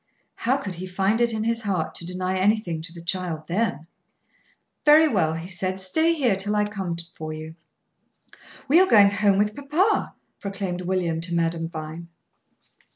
[0.33, 3.85] How could he find it in his heart to deny anything to the child then?
[4.83, 5.79] "Very well," he said.
[5.79, 7.53] "Stay here till I come for you."
[8.67, 12.07] "We are going home with papa," proclaimed William to Madame Vine.